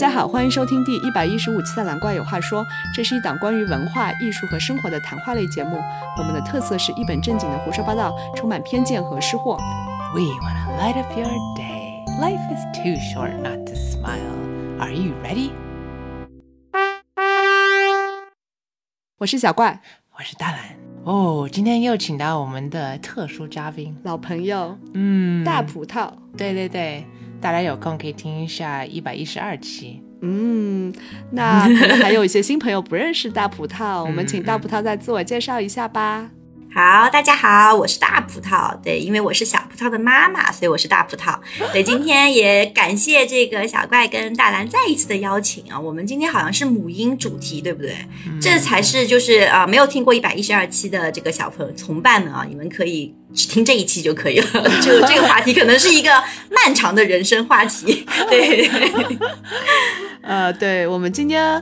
[0.00, 5.78] 家好，欢迎收听第一百一十五期的《蓝怪有话说》，这是一档关于文化艺术和生活的谈话类节目。
[6.16, 9.58] 我们的特色是一本正经的胡说八道，充满偏见和失货。
[10.14, 12.02] We want to light up your day.
[12.18, 14.78] Life is too short not to smile.
[14.78, 15.50] Are you ready?
[19.18, 19.82] 我是小怪，
[20.16, 20.60] 我是大蓝。
[21.04, 26.10] 哦，今天又请到我们的特殊嘉宾，老朋友嗯，大葡萄。
[26.38, 27.04] 对对对，
[27.40, 30.02] 大家有空可以听一下一百一十二期。
[30.22, 30.92] 嗯，
[31.32, 36.30] 那可能还有一些新朋友不认识大葡萄， 我们请大葡萄再自我介绍一下吧。
[36.72, 38.78] 好，大家好，我是大葡萄。
[38.80, 41.36] 对，因为我是小葡萄的妈妈，所以我是大葡萄。
[41.72, 45.78] 对，今天也感谢这个小怪跟大蓝再一次的邀请啊。
[45.78, 47.96] 我们今天好像是母婴主题，对不对？
[48.40, 54.46] 这才是就是啊、没有听过一百一十二期的这个小朋友同伴们啊，你们可以只听这一期就可以了。
[54.80, 58.06] 就这个话题可能是一个漫长的人生话题。
[58.28, 58.70] 对，
[60.22, 61.60] 呃，对，我们今天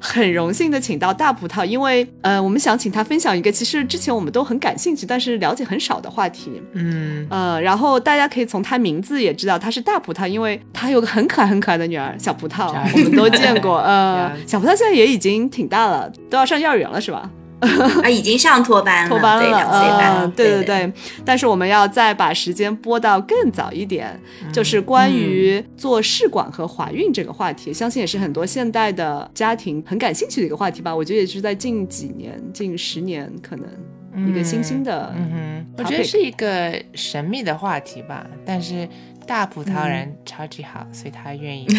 [0.00, 6.62] 很荣幸的请到大葡萄，因为呃，我们想请他分享一个其实之前我们都很感兴趣，但是了解很少的话题。
[6.72, 13.78] 嗯，呃，然后大家可以从他名字也知道他是大葡萄，因为他有个很可爱很可爱的女儿小葡萄， 我们都见过。
[13.80, 17.30] 呃 小葡萄现在也已经挺大了，都要上幼儿园了，是吧？
[17.60, 20.92] 啊，已经上托班了，托班了，两岁对对对。
[21.24, 24.18] 但是我们要再把时间拨到更早一点，
[24.52, 30.94] 就是关于做试管和怀孕这个话题，相信也是很多现代的家庭很感兴趣的一个话题吧。
[30.94, 38.88] 我觉得也是在近几年、近十年，可能一个新兴的，嗯哼，我觉得是一个神秘的话题吧，但是
[39.26, 41.66] 大葡萄人超级好，所以他愿意。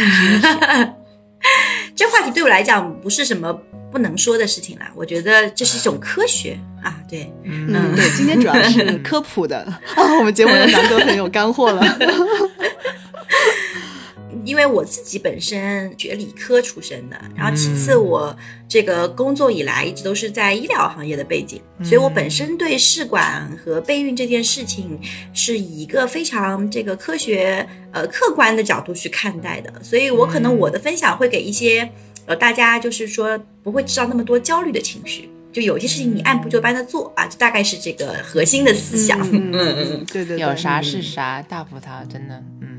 [2.00, 3.52] 这话题对我来讲不是什么
[3.92, 6.58] 不能说的事情啦，我觉得这是一种科学。
[6.82, 9.58] 啊，对，嗯，对，今天主要是科普的。
[9.98, 11.82] 啊，我们节目的难得很有干货了。
[14.50, 18.36] 因为我自己本身学理科出身的，然后其次我
[18.68, 25.00] 这个工作以来一直都是在医疗行业的背景，所以我本身对试管和备孕这件事情
[25.34, 31.88] 是以一个非常这个科学呃客观的角度去看待的，所以我可能我的分享会给一些
[32.26, 35.30] 呃大家就是说不会制造那么多焦虑的情绪。
[35.52, 39.20] 就有些事情你按部就班的做啊，就大概是这个核心的思想。
[39.32, 42.79] 嗯嗯嗯，对对 对，有啥是啥，大葡萄真的，嗯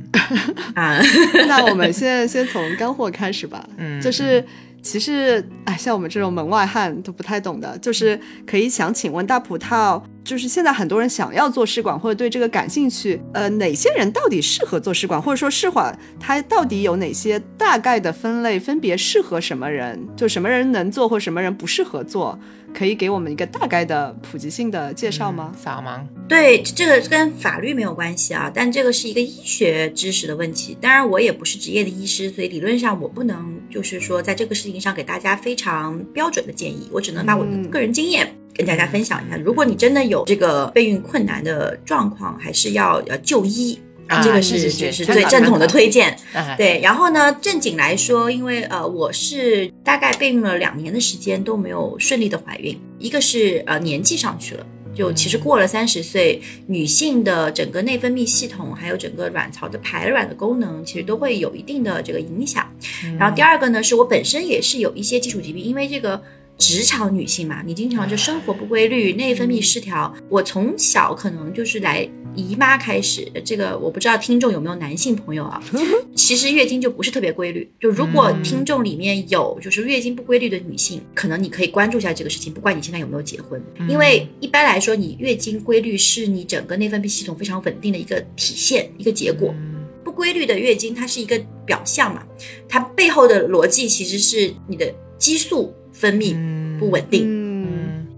[0.74, 1.00] 啊，
[1.48, 3.68] 那我们现在先从干货开始吧。
[3.76, 4.44] 嗯，就是
[4.82, 22.38] 其实，哎，像我们这种门外汉都不太懂的，就是可以想请问大葡萄，就是现在很多人想要做试管或者对这个感兴趣，呃，哪些人到底适合做试管，或者说试管它到底有哪些大概的分类，分别适合什么人，就什么人能做或什么人不适合做，
[22.72, 25.52] 可以给我们一个大概的普及性的介绍吗？
[25.56, 30.76] 扫盲，对，这个跟法律没有关系啊，但这个是一个医学知识的问题。
[30.80, 39.36] 当然，我也不是职业的医师，所以理论上我不能就是说在这个事情上给大家非常标准的建议，我只能把我的嗯个人经验跟大家分享一下。
[39.36, 43.78] 如果你真的有这个备孕困难的状况，还是要要就医。
[44.16, 46.16] 啊这个是是是最正统的推荐。
[46.32, 54.66] 啊，对，然后呢，正经来说，因为呃，我是大概备孕了两年的时间都没有顺利的怀孕，一个是呃年纪上去了。
[54.92, 62.68] 就其实过了三十岁，女性的整个内分泌系统，还有整个卵巢的排卵的功能，其实都会有一定的这个影响。
[63.16, 66.20] 然后第二个呢，是我本身也是有一些基础疾病，因为这个
[66.58, 70.12] 职场女性嘛，你经常就生活不规律，内分泌失调。
[70.28, 75.62] 我从小可能就是来姨妈开始，这个我不知道听众有没有男性朋友啊？
[76.14, 77.70] 其实月经就不是特别规律。
[77.80, 89.54] 就如果听众里面有就是月经不规律的女性，可能你可以关注一下这个事情，不管你现在有没有结婚，因为一般来说，你月经规律是你整个内分泌系统非常稳定的一个体现，一个结果。
[90.02, 92.22] 不规律的月经，它是一个表象嘛，
[92.68, 96.34] 它背后的逻辑其实是你的激素分泌
[96.78, 97.49] 不稳定。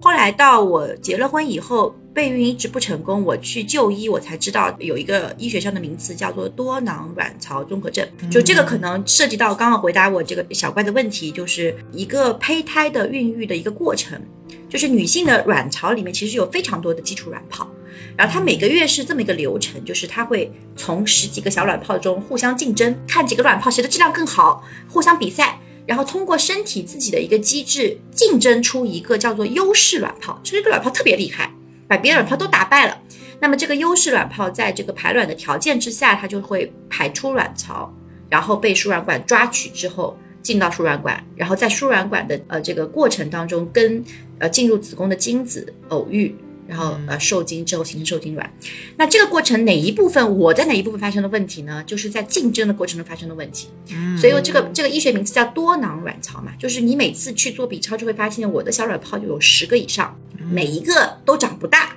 [0.02, 8.04] 嗯后来到我结了婚以后，备孕一直不成功，我去就医，我才知道有一个医学上的名词叫做多囊卵巢综合症。
[8.28, 14.20] 就这个可能涉及到刚刚回答我这个小怪的问题，就是一个胚胎的孕育的一个过程。
[14.68, 17.68] 就是女性的卵巢里面其实有非常多的基础卵泡，
[18.16, 25.60] 然后它每个月是这么一个流程，就是它会从十几个小卵泡中互相竞争，看几个卵泡谁的质量更好，互相比赛。
[25.86, 31.52] 然后通过身体自己的一个机制竞争出一个叫做优势卵泡，这个卵泡特别厉害，
[31.88, 33.00] 把别的卵泡都打败了。
[33.40, 37.92] 那么这个优势卵泡在这个排卵的条件之下，它就会排出卵巢，
[38.28, 44.04] 然后被输卵管抓取之后进到输卵管，然后在输卵管的呃这个过程当中跟
[44.38, 46.34] 呃进入子宫的精子偶遇。
[46.72, 48.50] 然后呃受精之后形成受精卵。
[48.96, 51.84] 那这个过程哪一部分我在哪一部分发生的问题呢？
[51.86, 53.68] 就是在竞争的过程中发生的问题。
[54.18, 60.18] 所以这个这个医学名字叫多囊卵巢嘛，就是你每次去做 B 超就会发现我的小卵泡就有十个以上，
[60.50, 61.94] 每一个都长不大，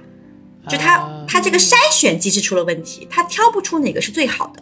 [0.67, 4.61] 就它它这个筛选机制出了问题，它挑不出哪个是最好的。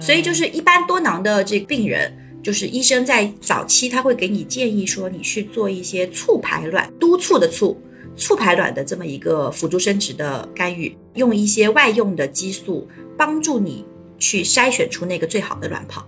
[0.00, 2.18] 所以就是一般多囊的这个病人。
[2.42, 7.80] 就是医生在早期他会给你建议说，你去做一些促排卵，督促的促，
[8.16, 13.84] 促排卵的这么一个辅助生殖的干预，用一些外用的激素帮助你
[14.18, 16.06] 去筛选出那个最好的卵泡。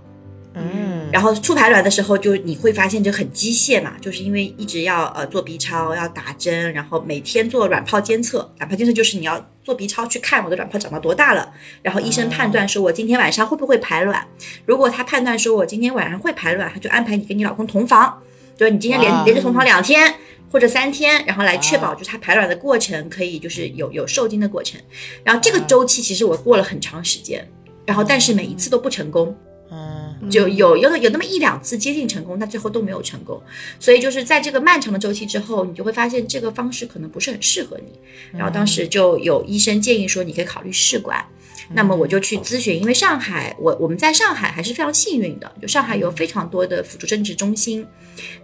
[0.56, 8.48] 嗯，然后促排卵的时候，就你会发现就很机械嘛，就是因为一直要呃做 B 超，要打针，然后每天做卵泡监测。
[8.58, 11.52] 卵泡监测就是你要做 B 超去看我的卵泡长到多大了，
[11.82, 14.24] 然后医生判断说我今天晚上会不会排卵。
[14.64, 18.22] 如果他判断说我今天晚上会排卵，他就安排你跟你老公同房，
[18.56, 20.14] 就是你今天连连着同房两天
[20.50, 24.80] 或者三天，然后来确保就是它排卵的过程可以就是有有受精的过程。
[25.22, 27.46] 然后这个周期其实我过了很长时间，
[27.84, 29.36] 然后但是每一次都不成功。
[29.70, 33.42] 嗯，就有有有那么一两次接近成功，但最后都没有成功。
[33.80, 37.98] 所以就是在这个漫长的周期之后，你就会发现这个方式可能不是很适合你。
[38.30, 41.24] 然后当时就有医生建议说，你可以考虑试管。
[41.72, 47.87] 那么我就去咨询，因为上海我我们在上海还是非常幸运的，就上海有非常多的辅助生殖中心。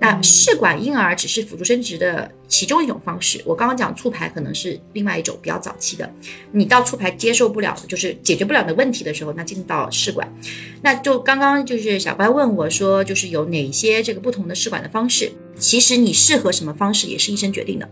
[0.01, 3.41] 那试管婴儿只是辅助生殖的其中一种方式。
[3.45, 6.13] 我刚刚讲促排可能是另外一种比较早期的。
[6.51, 10.29] 你到促排接受不了，就是解决不了的问题的时候，那进到试管。
[10.83, 15.31] 那就刚刚就是小乖问我说，就是有哪些这个不同的试管的方式？
[15.61, 17.89] 其实你适合什么方式也是医生决定的。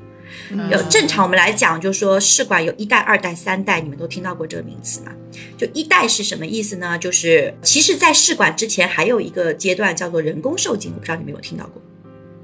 [0.71, 5.13] 有正常我们来讲，就是说试管有一代、二代、三代，你们都听到过这个名词嘛？
[5.59, 6.99] 就一代是什么意思呢？
[6.99, 11.83] 就是其实，在试管之前还有一个阶段叫做人工受精，我不知道你们有听到过。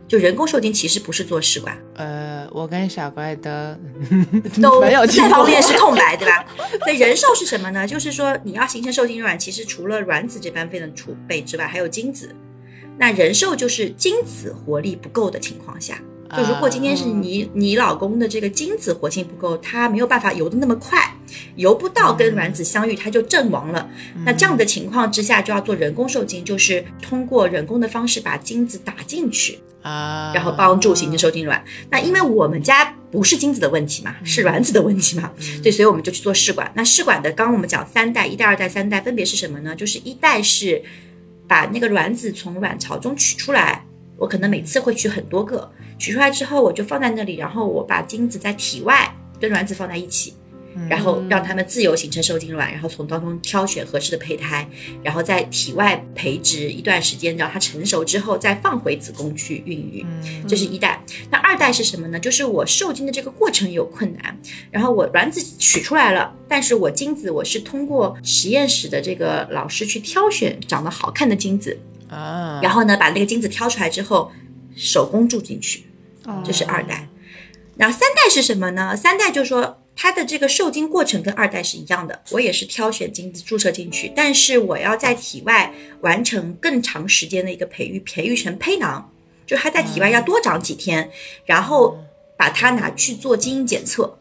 [0.06, 3.78] 就人工受精其实不是做试管，呃，我跟小乖的
[4.60, 6.44] 都这方面是空白，对吧？
[6.84, 7.86] 所以人受是什么呢？
[7.86, 12.34] 就是说你要形成受精卵，其实除了卵子这般费的储备之外，还有精子。
[12.98, 16.00] 那人受就是精子活力不够的情况下，
[16.36, 20.98] 就如果今天是你你老公的这个精子活性不够，他没有办法游得那么快，
[21.56, 23.88] 游不到跟卵子相遇，他就阵亡了。
[24.24, 31.62] 那这样的情况之下，就要做人工受精，就是通过人工的方式把精子打进去，啊，然后帮助形成受精卵。
[31.90, 35.30] 那因为我们家不是精子的问题嘛，是卵子的问题嘛，
[35.62, 36.70] 对，所以我们就去做试管。
[36.74, 39.74] 那试管的，刚刚我们讲三代，一代、二代、三代分别是什么呢？
[39.76, 40.82] 就是一代是
[41.46, 43.84] 把那个卵子从卵巢中取出来，
[44.16, 50.34] 我可能每次会取很多个，取出来之后我就放在那里，然后我把精子在体外跟卵子放在一起。
[50.88, 54.68] 然后让他们自由形成受精卵，然后从当中挑选合适的胚胎，
[55.02, 60.04] 然后在体外培植一段时间，让它成熟之后再放回子宫去孕育。
[60.48, 61.02] 这是一代。
[61.30, 62.18] 那二代是什么呢？
[62.18, 64.36] 就是我受精的这个过程有困难，
[64.70, 71.78] 然后我卵子取出来了，但是我精子我是通过实验室的这个老师去挑选长得好看的精子，
[72.08, 74.30] 啊，然后呢把那个精子挑出来之后
[74.74, 75.84] 手工注进去。
[76.42, 77.06] 这是二代。
[77.76, 78.96] 然后三代是什么呢？
[78.96, 89.12] 三代就是说它的这个受精过程跟二代是一样的，我也是挑选精子注射进去，但是我要在体外完成更长时间的一个培育，培育成胚囊，
[89.46, 91.10] 就它在体外要多长几天，
[91.46, 91.98] 然后
[92.36, 94.18] 把它拿去做基因检测，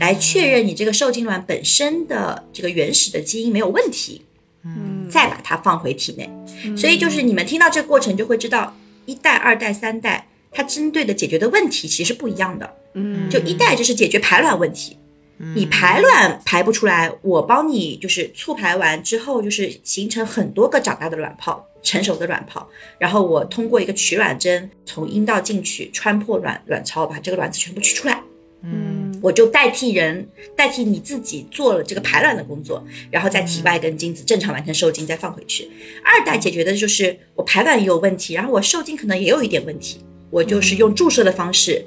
[0.00, 4.22] 来确认你这个受精卵本身的这个原始的基因没有问题，
[4.64, 6.28] 嗯，再把它放回体内。
[6.76, 12.74] 所以就是你们听到这个过程就会知道，一代、二代、三代，它针对的解决的问题其实不一样的。
[12.94, 14.96] 嗯，就一代就是解决排卵问题，
[15.36, 28.22] 你排卵排不出来，我帮你就是促排完之后，就是形成很多个长大的卵泡，成熟的卵泡，然后我通过一个取卵针从阴道进去，穿破卵卵巢，把这个卵子全部取出来。
[28.62, 35.70] 嗯我就代替人，代替你自己做了这个排卵的工作，然后在体外跟精子正常完成受精，再放回去。
[36.04, 41.86] 二代解决的就是我排卵也有问题，然后我受精可能也有一点问题，我就是用注射的方式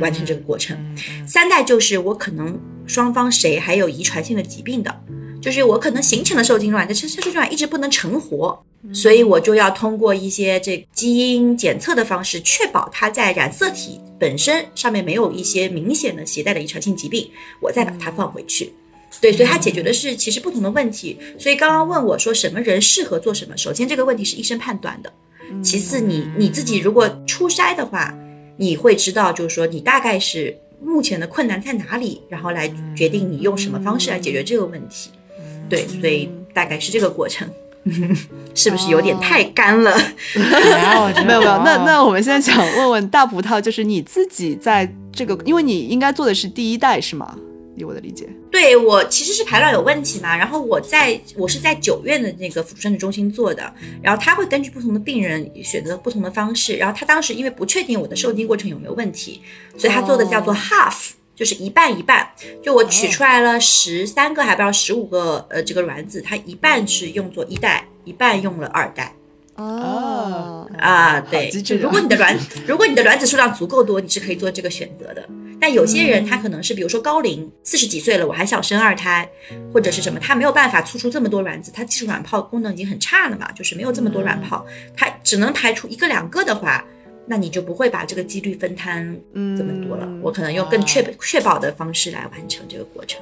[0.00, 0.76] 完成这个过程。
[1.26, 4.94] 三代就是我可能双方谁还有遗传性的疾病的，
[5.40, 18.72] 就是我可能形成了受精卵，但是受精卵一直不能成活，所以我就要通过一些这基因检测的方式，确保它在染色体本身上面没有一些明显的携带的遗传性疾病，我再把它放回去。
[19.20, 21.16] 对，所以它解决的是其实不同的问题。
[21.38, 25.12] 所以刚刚问我说什么人适合做什么，首先这个问题是医生判断的，
[25.62, 28.12] 其次你你自己如果初筛的话，
[28.56, 35.10] 你会知道就是说你大概是目前的困难在哪里，然后来决定你用什么方式来解决这个问题。
[35.68, 37.48] 对，所以大概是这个过程。
[38.54, 39.94] 是不是有点太干了？
[40.34, 47.36] 没有没有， 那哦那我们现在想问问大葡萄，就是你自己在这个，因为你应该做的是第一代是吗？
[47.76, 59.40] 以我的理解，对我其实是排卵有问题嘛，然后我在我是在九院的那个辅助生殖中心做的，然后他会根据不同的病人选择不同的方式，然后他当时因为不确定我的受精过程有没有问题，
[59.76, 62.28] 所以他做的叫做 half，、就是一半一半，
[62.62, 69.14] 就我取出来了十三个还不知道十五个呃这个卵子，它一半是用作一代，一半用了二代。
[69.56, 71.48] 哦啊，对，
[71.80, 75.28] 如果你的卵， 如果你的卵子数量足够多，你是可以做这个选择的。
[75.60, 79.28] 但有些人他可能是，比如说高龄，四十几岁了，我还想生二胎，
[79.72, 84.64] 或者是什么，他没有办法促出这么多卵子，他技术卵泡功能已经很差了嘛，就是没有这么多卵泡，
[84.96, 86.84] 他只能排出一个两个的话，
[87.26, 89.18] 那你就不会把这个几率分摊
[89.56, 90.04] 这么多了。
[90.06, 93.20] 嗯我可能用更确确保的方式来完成这个过程。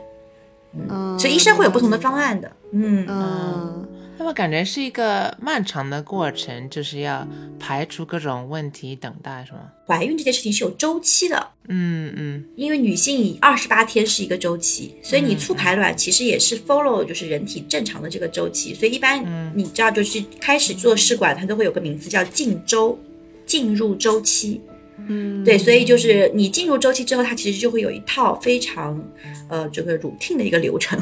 [0.74, 2.50] 嗯，所以医生会有不同的方案的。
[2.72, 3.88] 嗯，嗯
[4.18, 7.26] 那么感觉是一个漫长的过程，就是要
[7.58, 9.60] 排除各种问题，等待，是吗？
[9.86, 11.48] 怀孕这件事情是有周期的。
[11.68, 22.96] 嗯嗯因为女性以二十八天是一个周期，所以你促排卵其实也是 follow 就是人体正常的这个周期，所以一般你知道就是开始做试管，它都会有个名字叫进周，
[23.44, 24.60] 进入周期。
[25.08, 29.02] 嗯，对，所以就是你进入周期之后，它其实就会有一套非常
[29.48, 30.98] 呃这个乳听的一个流程，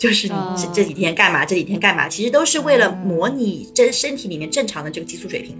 [0.00, 5.54] 就是你哦这这几天干嘛，这几天干嘛，其实都是为了模拟真身体里面正常的这个激素水平。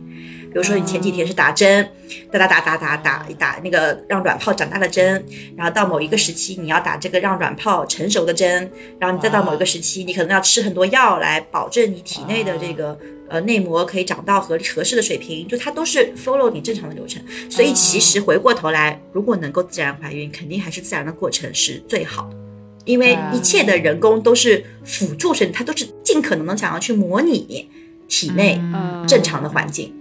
[0.52, 1.88] 比如说你前几天是打针，
[2.32, 5.24] 打打打打打打打那个让卵泡长大的针，
[5.56, 8.68] 然后到某一个时期你要打这个让卵泡成熟的针，
[8.98, 17.22] 然后你再到某一个时期，你可能要吃很多药来保证你体内的这个呃内膜可以长到合合适的水平，就它都是 follow 你正常的流程。
[17.48, 22.49] 所以其实回过头来，如果能够自然怀孕，肯定还是自然的过程是最好的。
[22.84, 27.68] 因为一切的人工都是辅助生，它都是尽可能的想要去模拟
[28.08, 29.94] 体内嗯正常的环境。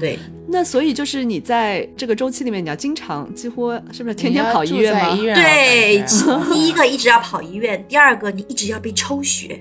[0.00, 5.10] 对，那所以就是你在这个周期里面，你要经常几乎是不是天天跑医院吗？
[5.14, 6.04] 医院对，
[6.52, 9.60] 第一个一直要跑医院，第二个你一直要被抽血。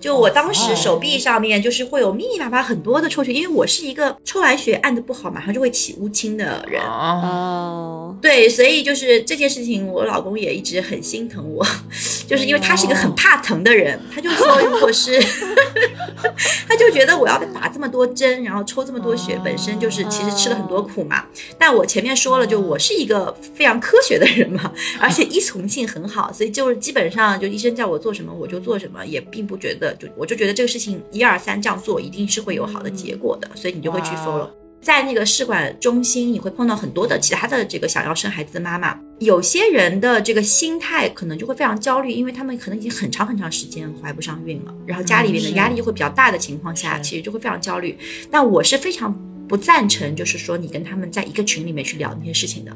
[0.00, 6.80] 就我当时手臂上面就是会有密密麻麻很多的抽血，因为我是一个抽完血按的不好，马上就会起乌青的人。
[6.82, 11.66] 哦，哦，对，所以就是这件事情，我老公也一直很心疼我，
[12.26, 15.20] 就是因为他是一个很怕疼的人，他就说，如果是，
[16.66, 21.26] 他就觉得我要打这么多针，然后抽这么多血，本身就是其实吃了很多苦嘛。
[21.58, 34.50] 但我前面说了，就我是一个非常科学的人嘛，而且依从性很好，所以就是基本上就医生叫我做什么我就做什么，也并不觉得就我就觉得这个事情一二三这样做一定是会有好的结果的，所以你就会去哇 follow。
[34.82, 38.98] 在那个试管中心，你会碰到很多的其他的这个想要生孩子的妈妈。
[39.18, 47.94] 有些人的这个心态可能就会非常焦虑，因为他们可能已经很长很长时间怀不上孕了，然后家里面的压力又会比较大的情况下，是其实就会非常焦虑。
[48.30, 49.14] 但我是非常
[49.46, 52.74] 不赞成，就是说你跟他们在一个群里面去聊那些事情的。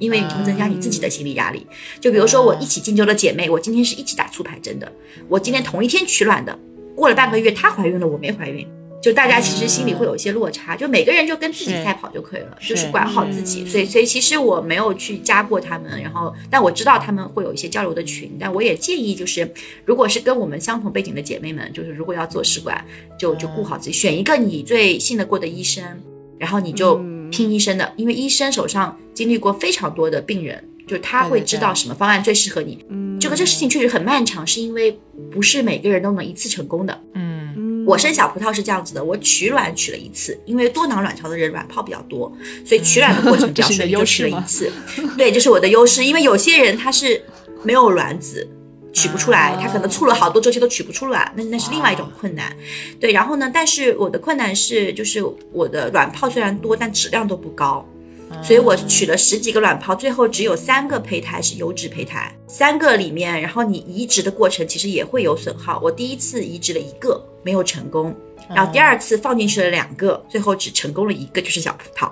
[0.00, 1.64] 因为你会增加你自己的心理压力，
[2.00, 4.90] 就比如说我一起进修的姐妹，我今天是一起打促排针的，
[5.28, 6.58] 我今天同一天取卵的，
[6.96, 8.66] 过了半个月她怀孕了，我没怀孕，
[9.02, 13.66] 就大家其实心里会有一些落差，就每个人就跟自己赛跑就可以了，是就是管好自己。
[13.66, 19.50] 所以，所以其实我没有去加过他们，然后但我知道他们会有一些交流的群，但我也建议就是，
[19.84, 22.84] 如果是跟我们相同背景的姐妹们，就是如果要做试管，
[23.18, 25.82] 就就顾好自己，选一个你最信得过的医生，
[26.38, 32.84] 然后你就嗯听医生的，因为医生手上经历过非常多的病人，就是他会知道什么方案最适合你。
[32.88, 34.98] 嗯，这个这事情确实很漫长，是因为
[35.30, 37.00] 不是每个人都能一次成功的。
[37.14, 42.32] 嗯嗯，我生小葡萄是这样子的，我取卵取了一次，因为多囊卵巢的人卵泡比较多，
[42.66, 45.16] 所以取卵的过程比较这是你的顺利，就优势吗取了一次。
[45.16, 47.22] 对，这是我的优势，因为有些人他是
[47.62, 48.48] 没有卵子。
[48.92, 52.56] 取不出来，他可能促了好多周期都取不出来，那那是另外一种困难。
[52.98, 57.86] 对，然后呢，但是我的困难是，就是我的卵泡虽然多，但质量都不高，
[58.42, 65.80] 所以我取了十几个卵泡，最后只有三个胚胎是优质胚胎，三个里面，然后你移植的过程其实也会有损耗。
[65.82, 68.14] 我第一次移植了一个，没有成功，
[68.48, 72.10] 然后第二次放进去了两个，最后只成功了一个，就是小葡萄。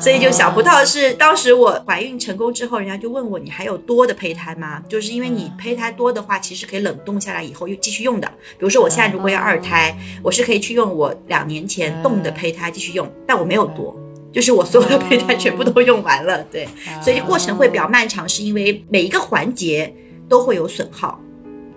[0.00, 4.82] 所以就小葡萄是当时我怀孕成功之后，人家就问我你还有多的胚胎吗？
[4.88, 8.26] 就是因为你胚胎多的话，其实可以冷冻下来以后又继续用的。
[8.58, 13.94] 比如说我现在如果要二胎，我是可以去用我两年前冻的胚胎继续用，但我没有多。
[14.32, 16.68] 就是我所有的胚胎全部都用完了，对，
[17.02, 19.94] 所以过程会比较漫长，是因为每一个环节
[20.28, 21.18] 都会有损耗，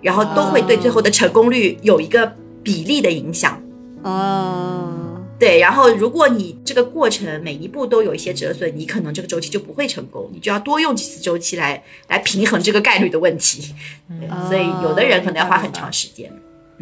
[0.02, 2.30] 然后都会对最后的成功率有一个
[2.62, 3.62] 比例的影响。
[4.02, 13.74] 啊，对，然后如果你这个过程每一步都有一些折损，你可能这个周期就不会成功，你就要多用几次周期来来平衡这个概率的问题。
[14.48, 16.32] 所以有的人可能要花很长时间。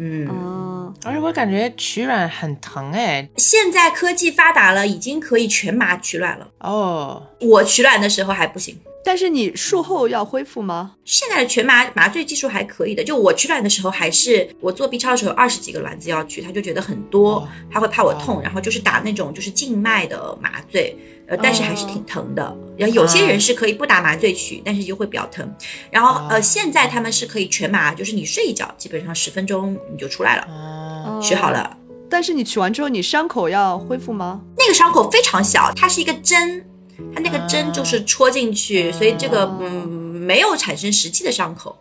[0.01, 3.27] 嗯，哦，而且我感觉取卵很疼哎。
[3.35, 6.47] 现在科技发达了，已经可以全麻取卵了。
[6.59, 10.95] 哦，我取卵的时候还不行，但是你术后要恢复吗？
[11.05, 13.03] 现在的全麻麻醉技术还可以的。
[13.03, 20.95] 就我取卵的时候，还是我做 B 超的时候，二十几个卵子要取，他就觉得很多哦，他会怕我痛哦，然后就是打那种就是静脉的麻醉。
[21.27, 22.57] 呃，但是还是哦挺疼的。
[22.75, 25.47] 然后有些人是可以不打麻醉取，但是就会比较疼。
[25.91, 31.77] 然后呃，哦现在他们是可以全麻，就是你睡一觉，基本上十分钟你就出来了，哦，取好了。
[32.09, 34.41] 但是你取完之后，你伤口要恢复吗？
[34.57, 36.65] 那个伤口非常小，它是一个针，
[37.13, 41.77] 它那个针就是戳进去，所以这个哦嗯没有产生实际的伤口。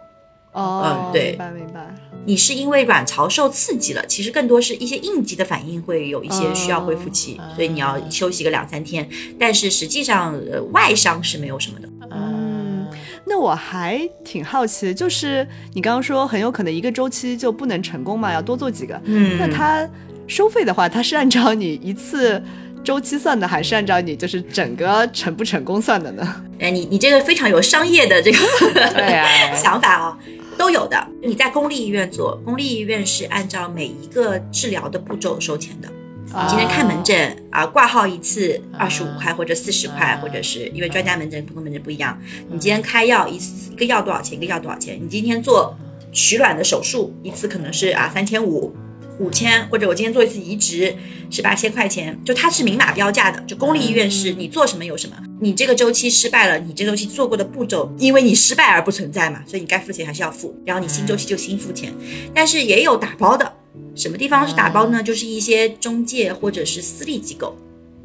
[0.52, 1.94] 哦，嗯对明白明白。
[2.25, 9.08] 你是因为卵巢受刺激了，其实更多是一些应激的反应会有一些需要恢复期，哦所以你要休息个两三天。
[9.38, 11.88] 但是实际上，呃，外伤是没有什么的。
[12.10, 12.87] 嗯，
[13.26, 19.00] 那我还挺好奇，就是你刚刚说很有可能一个周期就不能成功嘛，要多做几个。
[19.04, 19.88] 嗯那它
[20.26, 22.42] 收费的话，它是按照你一次
[22.85, 26.42] 周期算的，还是按照你就是整个成不成功算的呢？
[26.58, 28.38] 哎，你你这个非常有商业的这个
[29.54, 30.16] 想法哦、
[30.56, 31.06] 都有的。
[31.23, 35.88] 你在公立医院做，公立医院是按照每一个治疗的步骤收钱的。
[36.26, 42.18] 你今天看门诊啊，挂号一次二十五块啊或者四十块，啊或者是因为专家门诊、普通门诊不一样。
[42.50, 44.37] 你今天开药一次一个药多少钱？
[44.37, 44.99] 一个药多少钱？
[45.00, 45.76] 你今天做
[46.12, 48.75] 取卵的手术一次可能是啊三千五。
[49.18, 50.94] 五千，或者我今天做一次移植
[51.30, 53.40] 是八千块钱，就它是明码标价的。
[53.42, 61.92] 就公立医院是你做什么有什么，你这个周期失败了，你这个周期做过的步骤，因为你失败而不存在嘛，所以你该付钱还是要付，然后你新周期就新付钱。
[62.34, 63.52] 但是也有打包的，
[63.94, 65.02] 什么地方是打包呢？
[65.02, 67.56] 就是一些中介或者是私立机构，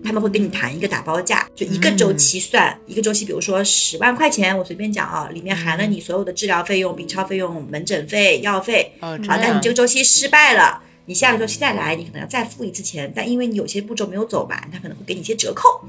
[0.04, 8.94] 他们会跟你谈一个打包价，就一个周期算、一个周期，比如说十万块钱，我随便讲啊，里面含了你所有的治疗费用、B 超费用、门诊费、药费。
[9.00, 10.82] 哦，好，但你这个周期失败了。
[11.06, 15.82] 你下个周期再来，你可能要再付一次钱，但因为你有些步骤没有走完，他可能会给你一些折扣。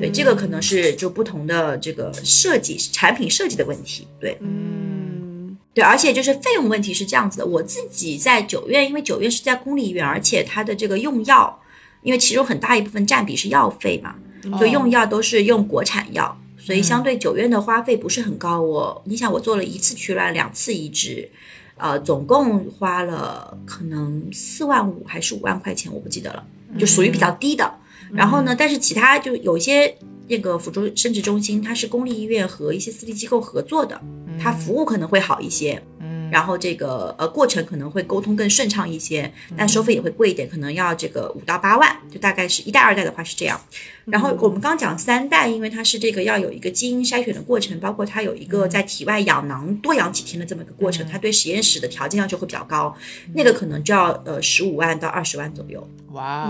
[0.00, 4.06] 对，这个可能是就不同的这个设计产品设计的问题。
[4.18, 11.60] 对，嗯对，而且就是费用问题是这样子的，我自己在九院，因为九院是在公立医院，而且它的这个用药，
[12.02, 14.14] 因为其中很大一部分占比是药费嘛，
[14.58, 18.60] 就用药都是用国产药，所以相对九院的花费不是很高。
[18.62, 21.30] 我你想，我做了一次取卵，两次移植，
[21.76, 26.44] 呃，总共花了可能四万五还是五万块钱，我不记得了，
[26.78, 27.72] 就属于比较低的。
[28.12, 29.96] 然后呢，但是其他就有一些
[30.28, 33.98] 那个辅助生殖中心，它是公立医院和一些私立机构合作的，
[34.38, 35.82] 它服务可能会好一些。
[35.98, 43.60] 嗯，然后这个呃过程可能会沟通更顺畅一些，但收费也会贵一点，可能要这个五到八万，就大概是一代二代的话是这样。
[44.06, 52.96] 然后我们刚讲三代，因为它是这个要有一个基因筛选的过程，包括它有一个在体外养囊多养几天的这么一个过程，它对实验室的条件要求会比较高，
[53.34, 55.86] 那个可能就要呃十五万到二十万左右。
[56.12, 56.48] 哇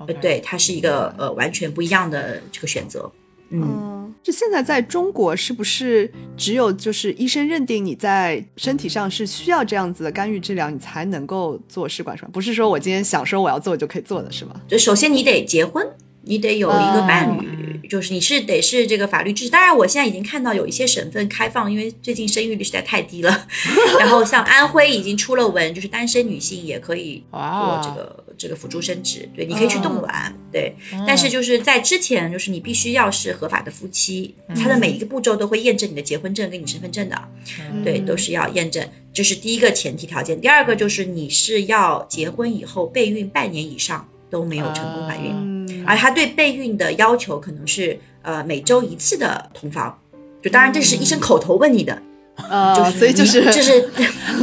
[0.00, 3.10] 哦，对，它是一个呃完全不一样的这个选择。
[3.50, 3.93] 嗯，嗯，
[4.24, 12.28] 就现在在中国是不是只有就是医生认定你在身体上是需要这样子的干预治疗，你才能够做试管栓？
[12.30, 14.58] 不是说我今天想说我要做就可以做的是吗？
[14.66, 15.86] 就首先你得结婚，
[16.26, 19.50] 你得有一个伴侣，就是你是得是这个法律支持。
[19.50, 23.46] 当然，我现在已经看到有一些省份开放，因为最近生育率实在太低了。
[23.98, 30.74] 然后像安徽已经出了文，就是单身女性也可以做这个这个辅助生殖，对，你可以去冻卵，对。
[31.06, 37.28] 但是嗯就是在之前，就是你必须要是合法的夫妻，它的每一个步骤都会验证你的结婚证跟你身份证的。
[37.84, 40.40] 对，都是要验证，这是第一个前提条件。
[40.40, 45.53] 第二个就是你是要结婚以后备孕半年以上都没有成功怀孕，嗯
[45.86, 49.98] 而他对备孕的要求可能是呃每周一次的同房，
[50.42, 52.02] 就当然这是医生口头问你的，
[52.36, 53.80] 呃，就是所以就是就是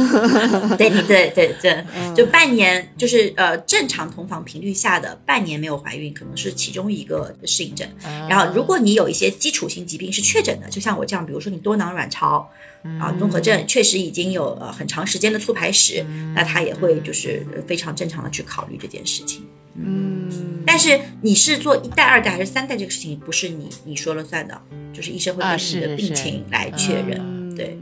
[0.76, 7.86] 对你对对对，就半年就是呃正常同房频率下的半年没有怀孕，可能是其中一个适应症。
[8.28, 12.50] 然后，如果你有一些基础性疾病是确诊的，就像我这样，比如说你多囊卵巢
[12.98, 19.46] 啊综合症，确实已经有呃很长时间的促排史，那他也会就是非常正常的去考虑这件事情。
[19.74, 24.60] 嗯，但是你是做一代、二代还是三代这个事情，不是你你说了算的，
[24.94, 27.41] 就是医生会啊根据你的病情来确认。
[27.52, 27.78] 嗯对，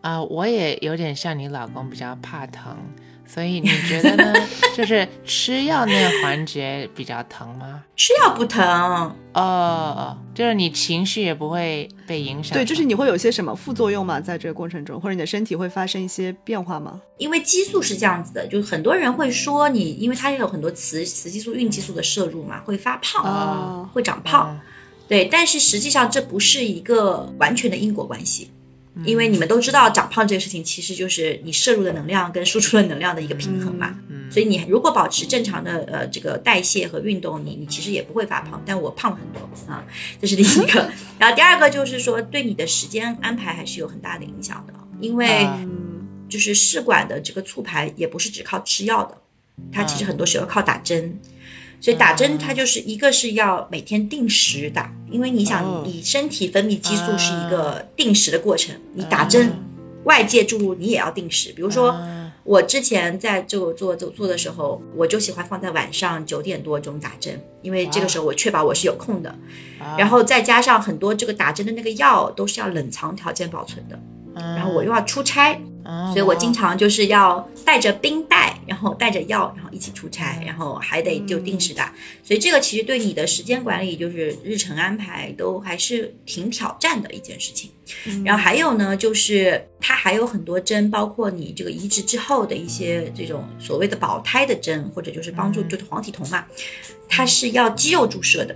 [0.00, 2.76] 啊、我也有点像你老公，比较怕疼，
[3.26, 4.32] 所以你觉得呢？
[4.76, 7.82] 就是吃药那个环节比较疼吗？
[7.96, 12.56] 吃药不疼，哦，就是你情绪也不会被影响。
[12.56, 14.20] 对，就是你会有些什么副作用吗？
[14.20, 17.00] 在这个过程中，或者你的身体会发生一些变化吗？
[17.18, 24.50] 因为激素是这样子的，就很多人会说你，因为它也有很多雌雌激素、孕激素的摄入嘛，会发胖，哦会长胖。
[24.52, 24.60] 嗯
[25.08, 28.50] 对，但是实际上这不是一个完全的因果关系。
[29.04, 33.96] 因为你们都知道长胖这个事情其实就是你摄入的能量跟输出的能量的一个平衡嘛。
[34.08, 38.62] 嗯，所以你如果保持正常的呃这个代谢和运动，你你其实也不会发胖。
[38.66, 39.84] 但我胖了很多啊，
[40.20, 40.90] 这是第一个。
[41.18, 45.48] 然后第二个就是说对你的时间安排还是有很大的影响的，因为
[46.28, 49.16] 就是试管的这个促排也不是只靠吃药的，
[49.72, 51.18] 它其实很多时候靠打针。
[51.80, 55.82] 所以打针它就是一个是要每天定时打，因为你想哦。
[55.86, 59.52] 你身体分泌激素是一个定时的过程，你打针
[60.04, 61.90] 外界注入你也要定时，比如说。
[61.90, 62.24] 啊。
[62.44, 69.28] 我之前在就做做做的时候，我就喜欢放在晚上九点多钟打针，因为这个时候我确保我是有空的。
[69.78, 69.96] 啊。
[69.98, 74.00] 然后再加上很多这个打针的那个药都是要冷藏条件保存的，
[74.34, 81.94] 然后我又要出差，啊所以我经常就是要带着冰袋，然后带着药，然后一起出差，然后还得就定时打。
[82.22, 87.70] 所以这个其实对你的时间管理，就是日程安排都还是挺挑战的一件事情。
[88.22, 96.44] 然后还有呢，就是它还有很多针，包括你这个移植之后的一些这种所谓的保胎的针，或者就是帮助就是黄体酮嘛，
[97.08, 98.54] 它是要肌肉注射的，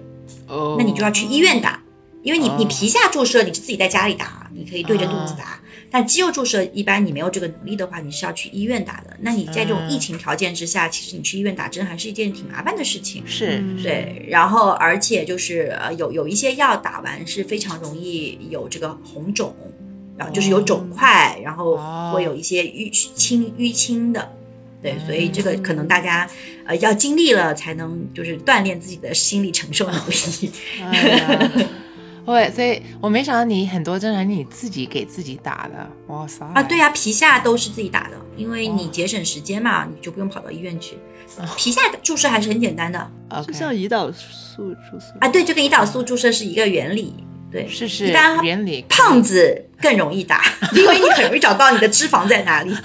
[0.48, 1.82] 哦，那你就要去医院打，
[2.22, 5.58] 因为你你哦皮下注射你是自己在家里打，你可以对着肚子打。
[5.90, 9.14] 但肌肉注射一般你没有这个能力的话，你是要去医院打的。
[9.20, 13.22] 那你在这种嗯疫情条件之下，其实你去医院打针还是一件挺麻烦的事情。
[13.26, 19.54] 是嗯对，然后而且就是呃有有一些药打完是非常容易有这个红肿，
[20.16, 24.32] 然后就是有肿块，然后哦会有一些淤青淤青的。
[24.82, 26.26] 对，所以这个可能大家
[26.64, 30.50] 呃要经历了才能就是锻炼自己的心理承受能力。
[32.26, 36.44] 哎呀对，所以我没想到你很多针还是你自己给自己打的，哇塞！
[36.54, 40.96] 啊，对呀、皮下都是自己打的，因为你哦节省时间嘛，你就不用跑到医院去。
[41.56, 43.10] 皮下注射还是很简单的
[43.46, 47.14] 就像胰岛素注射啊，对，就跟胰岛素注射是一个原理。
[47.52, 52.74] 对，是是一般原理胖子更容易打，因为你很容易找到你的脂肪在哪里。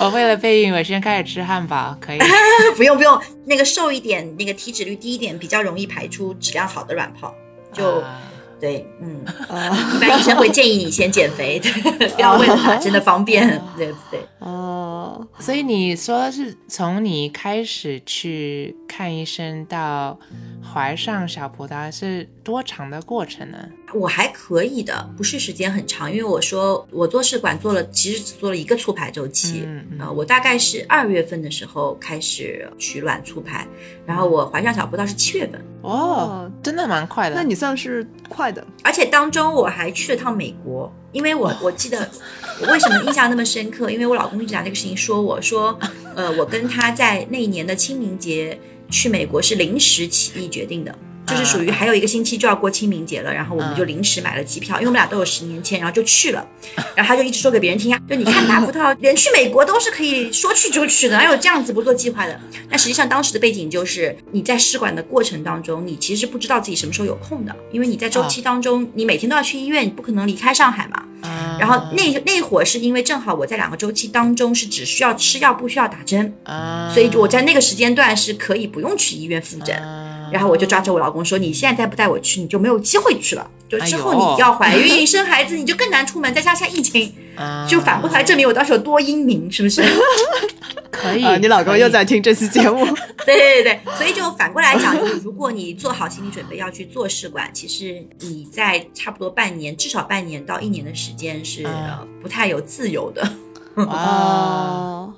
[0.00, 2.18] 我为了备孕，我先开始吃汉堡，可以。
[2.76, 7.32] 不用不用，那个瘦一点，那个体脂率低一点，比较容易排出质量好的卵泡。
[7.72, 8.20] 就、啊
[8.64, 11.60] 对，嗯，啊一般医生会建议你先减肥，
[12.16, 13.46] 不要为了打针的方便，
[13.76, 14.20] 对不对？
[14.38, 20.18] 哦，所以你说是从你开始去看医生到
[20.62, 23.58] 怀上小葡萄是多长的过程呢？
[23.94, 29.62] 我还可以的，不是时间很长，因为我说我做试管做了，其实只做了一个促排周期。
[29.64, 33.66] 嗯嗯呃，我大概是二月份的时候开始取卵促排，
[34.04, 37.36] 然后我怀上小葡萄是七月份，哦，真的蛮快的。
[37.36, 42.06] 那你算是快的，而且当中我还去了趟美国，因为我我记得
[42.60, 45.78] 我为什么印象那么深刻，因为我老公一直拿这个事情说我说，
[46.14, 48.58] 呃，我跟他在那一年的清明节
[48.90, 50.94] 去美国是临时起意决定的。
[51.26, 56.46] 就是属于还有一个星期就要过清明节了，然后我们就临时买了机票，因为我们俩都有十年签，然后就去了。
[56.94, 62.40] 然后他就一直说给别人听呀，就你看大葡萄连去美国都是可以说去就去的，哪有这样子不做计划的？
[62.68, 71.04] 但实际上当时的背景就是你在试管的过程当中，你其实不知道自己什么时候有空的，因为你在周期当中，你每天都要去医院，你不可能离开上海嘛。
[71.22, 79.74] 啊，然后那那会儿是因为正好我在两个周期当中是只需要吃药不需要打针，啊，所以我在那个时间段是可以不用去医院复诊。
[80.34, 83.48] 啊然后我就抓着我老公说：“你现在再不带我去，你就没有机会去了。
[83.68, 86.34] 就之后你要怀孕、生孩子，你就更难出门。
[86.34, 89.80] 再加上疫情，啊就反过来证明我当时有多英明，是不是？
[90.90, 92.84] 可以啊，你老公又在听这期节目，
[93.24, 101.64] 对对对对，所以就反过来讲，就是如果你做好心理准备要去做试管，其实你在差不多半年，至少半年到一年的时间是、
[102.20, 103.22] 不太有自由的。
[103.76, 105.14] 哇， 哦。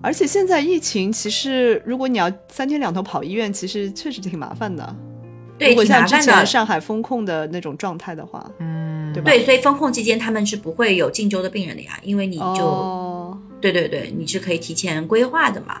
[0.00, 4.96] 而且现在疫情，其实如果你要三天两头跑医院，其实确实挺麻烦的。
[5.58, 6.46] 对，如果挺麻烦的像之前。
[6.46, 15.80] 上海封控的那种状态的话，嗯，对吧对，所以封控期间他们是不会有进州的病人的呀，因为你就、哦，对对对，你是可以提前规划的嘛。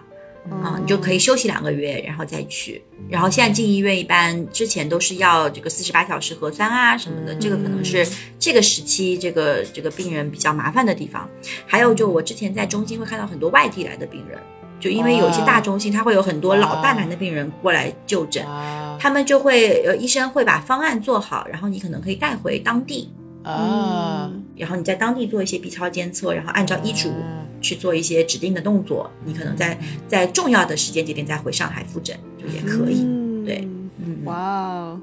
[0.50, 2.82] 啊，你就可以休息两个月，然后再去。
[3.08, 8.06] 然后现在进医院一般之前都是要这个四十八小时核酸啊什么的，这个可能是
[8.38, 11.28] 这个时期这个这个病人比较麻烦的地方。
[11.66, 14.38] 还有就我之前在中心会看到很多外地来的病人，
[14.80, 23.10] 就因为有一些大中心，他会有很多老大难的病人过来就诊，啊他们就会呃医生会把方案做好，然后你可能可以带回当地，
[23.52, 27.12] 啊，然后你在当地做一些 B 超监测，然后按照医嘱。
[27.60, 33.02] 去做一些指定的动作，你可能在在重要的时间节点再回上海复诊，就也可以。
[33.02, 35.00] 嗯对，嗯，哇哦，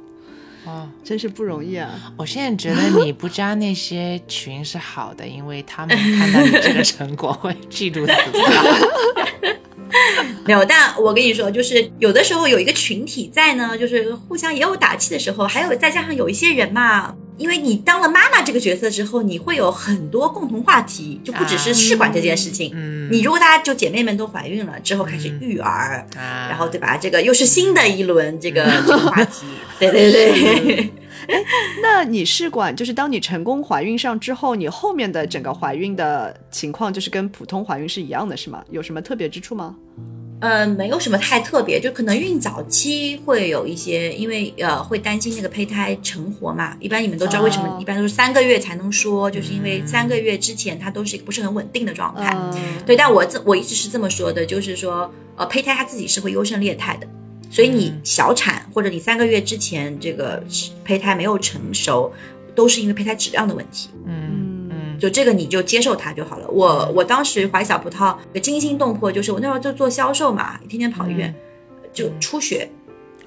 [0.66, 0.88] 哇！
[1.04, 2.14] 真是不容易啊！
[2.16, 8.42] 我现在觉得你不加那些群是好的，因为他们看到你这个成果会嫉妒死掉。
[10.48, 22.72] 没有，但我跟你说，就是有的时候有一个群体在呢，就是互相也有打气的时候，还有再加上有一些人嘛，因为你当了妈妈这个角色之后，你会有很多共同话题，就不只是试管这件事情。
[22.74, 26.98] 嗯，你如果大家就姐妹们都怀孕了之后开始育儿，啊，然后对吧？
[26.98, 29.46] 这个又是新的一轮这个这个话题，
[29.80, 30.92] 对 对对。
[31.28, 31.44] 哎
[31.82, 38.64] 那你试管就是当你成功怀孕上之后，你后面的整个怀孕的情况就是跟普通怀孕是一样的，是吗？
[38.70, 39.76] 有什么特别之处吗？
[40.42, 46.76] 呃，没有什么太特别，就可能孕早期会有一些，因为呃会担心那个胚胎成活嘛。
[46.80, 52.36] 一般你们都知道为什么哦一般都是三个月才能说，就是因为三个月之前它都是一个不是很稳定的状态。
[52.36, 52.54] 嗯，
[52.86, 57.08] 对，但我这我一直是这么说的，就是说呃胚胎它自己是会优胜劣汰的，
[57.50, 60.44] 所以你小产或者你三个月之前这个
[60.84, 62.12] 胚胎没有成熟，
[62.54, 63.90] 都是因为胚胎质量的问题。
[64.06, 64.55] 嗯
[64.96, 66.48] 嗯就这个你就接受它就好了。
[66.50, 71.34] 我我当时怀小葡萄惊心动魄，就是我那时候就做销售嘛，天天跑医院，
[71.94, 72.70] 就出血。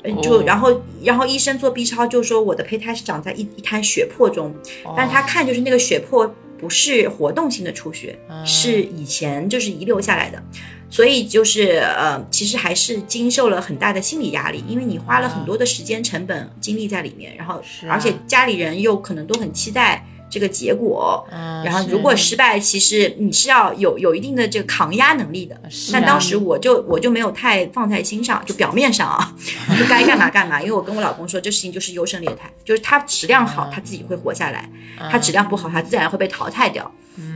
[0.04, 4.54] 呃就哦然后，然后医生做 B 超就说我的胚胎是长在一一滩血泊中，
[4.96, 10.40] 但是他看就是那个血泊不是活动性的出血，嗯是以前就是遗留下来的，
[10.88, 25.55] 所以就是呃，其实还是经受了很大的心理压力，因为你花了很多的时间成本精力在里面，然后而且家里人又可能都很期待这个结果，嗯然后如果失败，其实你是要有有一定的这个抗压能力的。
[25.57, 25.61] 啊
[25.93, 29.35] 但当时我就我就没有太放在心上，就表面上啊，
[29.79, 30.61] 就该干嘛干嘛。
[30.61, 34.62] 因为我跟我老公说，这事情就是优胜劣汰，就是他质量好，他自己会活下来；
[35.11, 36.91] 他质量不好，他自然会被淘汰掉。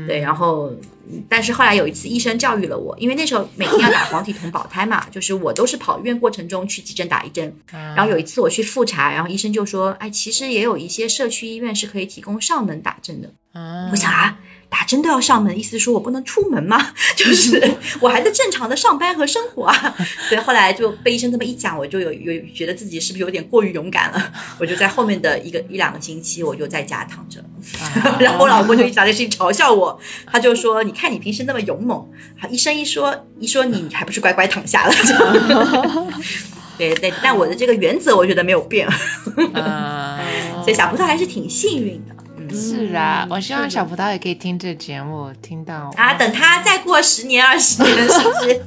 [0.07, 0.71] 对，然后，
[1.11, 13.31] 嗯但是后来有一次医生教育了我，因为那时候每天要打黄体酮保胎嘛， 就是我都是跑医院过程中去急诊打一针，然后有一次我去复查，然后医生就说，哎，其实也有一些社区医院是可以提供上门打针的。
[13.55, 14.39] 嗯我想啊，
[14.73, 16.95] 打针都要上门，意思是说我不能出门吗？
[17.15, 17.63] 就是
[18.01, 19.95] 我还在正常的上班和生活啊。
[20.31, 24.33] 所以后来就被医生这么一讲，我就有有觉得自己是不是有点过于勇敢了？
[24.59, 27.39] 我就在后面的一个一两个星期，我就在家躺着。
[27.79, 32.09] 啊 然后我老公就一直拿这事情嘲笑我，他就说：“你看你平时那么勇猛，
[32.41, 34.95] 好医生一说一说你，你还不是乖乖躺下了？”
[36.79, 38.89] 对对，但我的这个原则我觉得没有变，
[39.37, 40.19] 嗯
[40.63, 42.22] 所以小葡萄还是挺幸运的。
[42.53, 48.63] 嗯是啊，我希望小葡萄也可以听这节目，听到啊，等他再过十年二十年，是不是？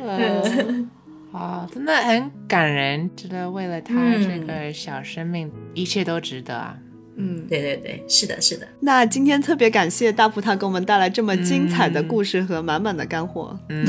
[0.00, 0.90] 嗯，
[1.32, 6.76] 哦，真的很感人，值得为了他嗯这个小生命，一切都值得啊。
[7.14, 8.66] 嗯，对对对，是的，是的。
[8.80, 13.54] 那今天特别感谢大葡萄给我们带来这么精彩的故事和满满的干货。
[13.68, 13.86] 嗯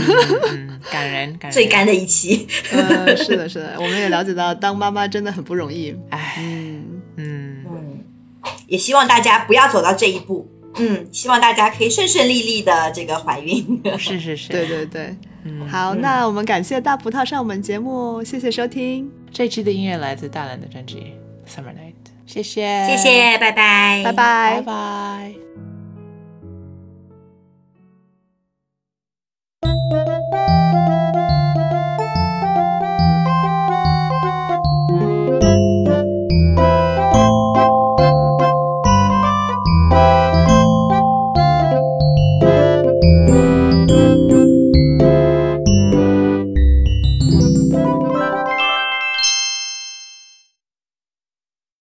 [0.51, 5.95] 嗯，感人感人，最干的一期，呃，是的，是的，我们也了解到当妈妈真的很不容易。
[6.09, 6.62] 哎，嗯，嗯，嗯，
[8.67, 10.47] 也希望大家不要走到这一步。
[10.75, 13.81] 嗯，希望大家可以顺顺利利的这个怀孕。
[13.99, 15.15] 是是是，对对对。
[15.43, 21.13] 嗯，好，那我们感谢大葡萄上我们节目，谢谢收听，这期的音乐来自大蓝的专辑
[21.49, 21.93] 《Summer Night》，
[22.25, 25.42] 谢谢，谢，谢，拜拜，拜拜拜拜。